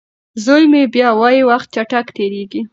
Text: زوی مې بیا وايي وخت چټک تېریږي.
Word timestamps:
زوی 0.43 0.63
مې 0.71 0.83
بیا 0.93 1.09
وايي 1.19 1.41
وخت 1.49 1.67
چټک 1.75 2.05
تېریږي. 2.17 2.61